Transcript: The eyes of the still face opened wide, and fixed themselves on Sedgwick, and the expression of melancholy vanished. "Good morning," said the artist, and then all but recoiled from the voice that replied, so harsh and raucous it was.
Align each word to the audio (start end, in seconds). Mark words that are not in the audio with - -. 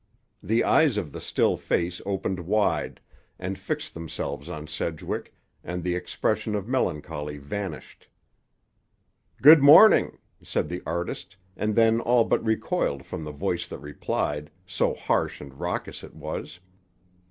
The 0.41 0.63
eyes 0.63 0.97
of 0.97 1.11
the 1.11 1.21
still 1.21 1.55
face 1.57 2.01
opened 2.07 2.39
wide, 2.39 2.99
and 3.37 3.55
fixed 3.55 3.93
themselves 3.93 4.49
on 4.49 4.65
Sedgwick, 4.65 5.31
and 5.63 5.83
the 5.83 5.93
expression 5.93 6.55
of 6.55 6.67
melancholy 6.67 7.37
vanished. 7.37 8.07
"Good 9.43 9.61
morning," 9.61 10.17
said 10.41 10.69
the 10.69 10.81
artist, 10.87 11.37
and 11.55 11.75
then 11.75 11.99
all 11.99 12.23
but 12.25 12.43
recoiled 12.43 13.05
from 13.05 13.23
the 13.23 13.31
voice 13.31 13.67
that 13.67 13.77
replied, 13.77 14.49
so 14.65 14.95
harsh 14.95 15.39
and 15.39 15.53
raucous 15.59 16.03
it 16.03 16.15
was. 16.15 16.59